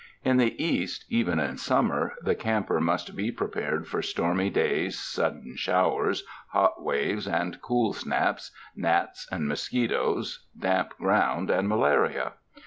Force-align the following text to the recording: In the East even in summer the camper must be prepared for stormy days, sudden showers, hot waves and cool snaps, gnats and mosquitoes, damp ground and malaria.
In 0.25 0.37
the 0.37 0.59
East 0.59 1.05
even 1.09 1.39
in 1.39 1.57
summer 1.57 2.15
the 2.23 2.33
camper 2.33 2.79
must 2.81 3.15
be 3.15 3.31
prepared 3.31 3.87
for 3.87 4.01
stormy 4.01 4.49
days, 4.49 4.97
sudden 4.97 5.53
showers, 5.55 6.23
hot 6.47 6.83
waves 6.83 7.27
and 7.27 7.61
cool 7.61 7.93
snaps, 7.93 8.49
gnats 8.75 9.27
and 9.31 9.47
mosquitoes, 9.47 10.47
damp 10.59 10.97
ground 10.97 11.51
and 11.51 11.69
malaria. 11.69 12.31